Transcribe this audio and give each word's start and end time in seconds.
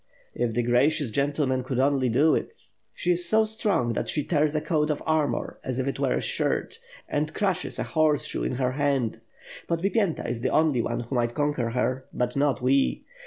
"If 0.33 0.55
the 0.55 0.63
gracious 0.63 1.11
gentlemen 1.11 1.63
could 1.63 1.79
only 1.79 2.09
do 2.09 2.33
it! 2.33 2.51
She 2.91 3.11
is 3.11 3.29
so 3.29 3.43
strong 3.43 3.93
that 3.93 4.09
she 4.09 4.23
tears 4.23 4.55
a 4.55 4.59
coat 4.59 4.89
of 4.89 5.03
armor 5.05 5.59
as 5.63 5.77
if 5.77 5.87
it 5.87 5.99
were 5.99 6.13
a 6.15 6.19
shirt 6.21 6.79
and 7.07 7.31
crushes 7.35 7.77
a 7.77 7.83
horseshoe 7.83 8.41
in 8.41 8.53
her 8.53 8.71
hand. 8.71 9.21
Podbipyenta 9.67 10.27
is 10.27 10.41
the 10.41 10.49
only 10.49 10.81
one 10.81 11.01
who 11.01 11.13
might 11.13 11.35
conquer 11.35 11.69
her, 11.69 12.05
but 12.11 12.35
not 12.35 12.63
we. 12.63 13.03